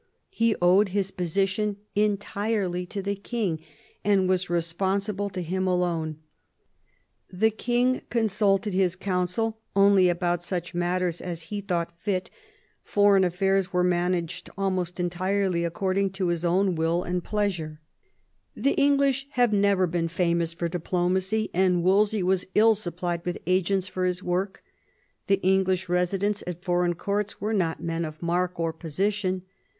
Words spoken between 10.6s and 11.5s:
matters as